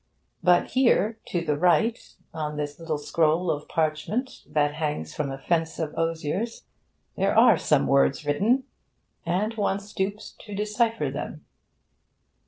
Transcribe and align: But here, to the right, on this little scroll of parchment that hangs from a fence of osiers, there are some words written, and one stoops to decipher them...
But 0.41 0.69
here, 0.71 1.19
to 1.27 1.45
the 1.45 1.55
right, 1.59 1.95
on 2.33 2.57
this 2.57 2.79
little 2.79 2.97
scroll 2.97 3.51
of 3.51 3.69
parchment 3.69 4.41
that 4.47 4.73
hangs 4.73 5.13
from 5.13 5.29
a 5.29 5.37
fence 5.37 5.77
of 5.77 5.93
osiers, 5.95 6.63
there 7.15 7.37
are 7.37 7.55
some 7.55 7.85
words 7.85 8.25
written, 8.25 8.63
and 9.27 9.53
one 9.53 9.79
stoops 9.79 10.35
to 10.39 10.55
decipher 10.55 11.11
them... 11.11 11.45